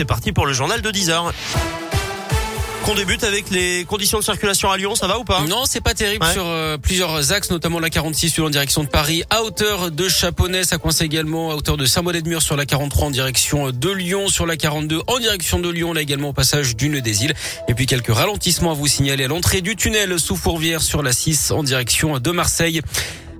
[0.00, 1.30] c'est parti pour le journal de 10h.
[2.86, 5.42] Qu'on débute avec les conditions de circulation à Lyon, ça va ou pas?
[5.42, 9.24] Non, c'est pas terrible sur euh, plusieurs axes, notamment la 46 en direction de Paris,
[9.28, 13.10] à hauteur de Chaponnet, ça coince également à hauteur de Saint-Bonnet-de-Mur sur la 43 en
[13.10, 16.88] direction de Lyon, sur la 42 en direction de Lyon, là également au passage du
[16.88, 17.34] Nœud des Îles.
[17.68, 21.12] Et puis quelques ralentissements à vous signaler à l'entrée du tunnel sous Fourvière sur la
[21.12, 22.80] 6 en direction de Marseille.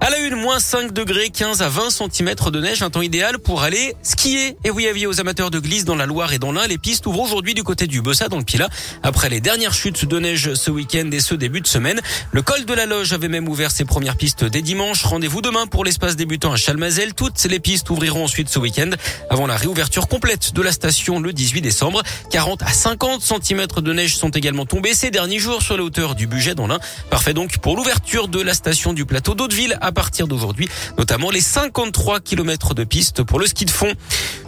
[0.03, 3.39] À la une, moins 5 degrés, 15 à 20 cm de neige, un temps idéal
[3.39, 4.57] pour aller skier.
[4.65, 7.07] Et oui, avis aux amateurs de glisse dans la Loire et dans l'Ain, les pistes
[7.07, 8.71] ouvrent aujourd'hui du côté du Bossa dans le Pila.
[9.03, 12.01] Après les dernières chutes de neige ce week-end et ce début de semaine,
[12.33, 15.05] le col de la Loge avait même ouvert ses premières pistes dès dimanche.
[15.05, 17.13] Rendez-vous demain pour l'espace débutant à Chalmazel.
[17.13, 18.93] Toutes les pistes ouvriront ensuite ce week-end
[19.29, 22.03] avant la réouverture complète de la station le 18 décembre.
[22.31, 26.15] 40 à 50 cm de neige sont également tombés ces derniers jours sur les hauteurs
[26.15, 26.81] du budget dans l'Ain.
[27.11, 30.69] Parfait donc pour l'ouverture de la station du plateau d'Hauteville à partir d'aujourd'hui,
[30.99, 33.93] notamment les 53 km de piste pour le ski de fond.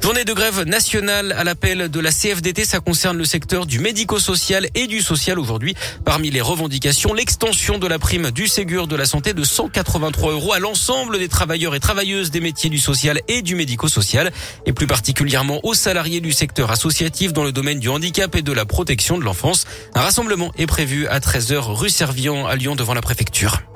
[0.02, 4.68] Journée de grève nationale à l'appel de la CFDT, ça concerne le secteur du médico-social
[4.74, 5.74] et du social aujourd'hui.
[6.04, 10.52] Parmi les revendications, l'extension de la prime du Ségur de la santé de 183 euros
[10.52, 14.32] à l'ensemble des travailleurs et travailleuses des métiers du social et du médico-social,
[14.66, 18.52] et plus particulièrement aux salariés du secteur associatif dans le domaine du handicap et de
[18.52, 19.66] la protection de l'enfance.
[19.94, 23.71] Un rassemblement est prévu à 13h rue Servian à Lyon devant la préfecture.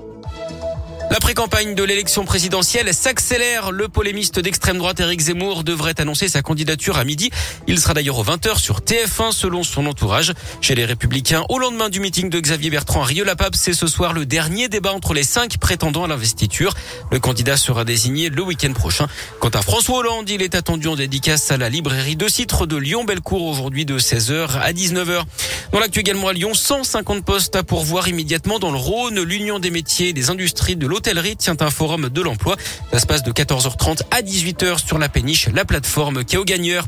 [1.17, 3.73] La pré-campagne de l'élection présidentielle s'accélère.
[3.73, 7.31] Le polémiste d'extrême droite Éric Zemmour devrait annoncer sa candidature à midi.
[7.67, 10.35] Il sera d'ailleurs aux 20h sur TF1 selon son entourage.
[10.61, 14.13] Chez les Républicains, au lendemain du meeting de Xavier Bertrand à Rio-la-Pape, c'est ce soir
[14.13, 16.75] le dernier débat entre les cinq prétendants à l'investiture.
[17.11, 19.07] Le candidat sera désigné le week-end prochain.
[19.41, 22.77] Quant à François Hollande, il est attendu en dédicace à la librairie de Citre de
[22.77, 25.23] Lyon-Bellecour aujourd'hui de 16h à 19h.
[25.73, 29.23] Dans l'actu également à Lyon, 150 postes à pourvoir immédiatement dans le Rhône.
[29.23, 31.06] L'Union des métiers et des industries de l'hôtellerie
[31.39, 32.57] tient un forum de l'emploi.
[32.93, 36.81] Ça se passe de 14h30 à 18h sur la péniche, la plateforme qui est.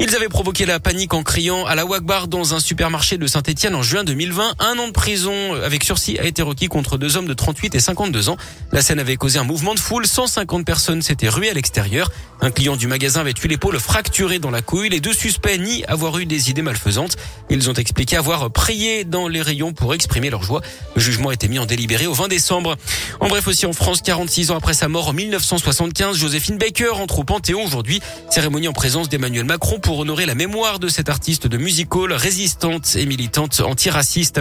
[0.00, 3.74] Ils avaient provoqué la panique en criant à la Wagbar dans un supermarché de Saint-Etienne
[3.74, 4.54] en juin 2020.
[4.58, 7.80] Un an de prison avec sursis a été requis contre deux hommes de 38 et
[7.80, 8.36] 52 ans.
[8.72, 10.06] La scène avait causé un mouvement de foule.
[10.06, 12.10] 150 personnes s'étaient ruées à l'extérieur.
[12.40, 14.88] Un client du magasin avait eu l'épaule fracturée dans la couille.
[14.88, 17.16] Les deux suspects nient avoir eu des idées malfaisantes.
[17.48, 20.60] Ils ont expliqué avoir prié dans les rayons pour exprimer leur joie.
[20.96, 22.76] Le jugement a été mis en délibéré au 20 décembre.
[23.20, 27.20] En bref, aussi en France, 46 ans après sa mort en 1975, Joséphine Baker entre
[27.20, 28.00] au Panthéon aujourd'hui.
[28.28, 32.12] Cérémonie en présence d'Emmanuel Macron pour honorer la mémoire de cette artiste de music hall
[32.14, 34.40] résistante et militante antiraciste.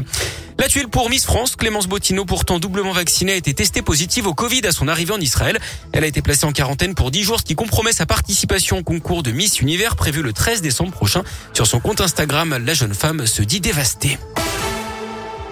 [0.57, 4.33] La tuile pour Miss France, Clémence Bottineau, pourtant doublement vaccinée, a été testée positive au
[4.33, 5.59] Covid à son arrivée en Israël.
[5.91, 8.83] Elle a été placée en quarantaine pour 10 jours, ce qui compromet sa participation au
[8.83, 11.21] concours de Miss Univers prévu le 13 décembre prochain.
[11.53, 14.17] Sur son compte Instagram, la jeune femme se dit dévastée.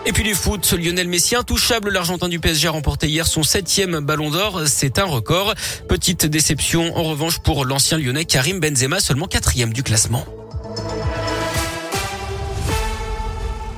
[0.06, 4.00] Et puis du foot, Lionel Messi intouchable, l'Argentin du PSG a remporté hier son septième
[4.00, 4.64] ballon d'or.
[4.66, 5.54] C'est un record.
[5.88, 10.26] Petite déception en revanche pour l'ancien lyonnais Karim Benzema, seulement quatrième du classement.